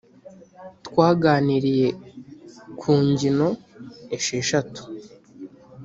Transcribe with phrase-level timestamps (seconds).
[0.87, 1.87] twaganiriye
[2.79, 3.47] kungino
[4.17, 4.81] esheshatu.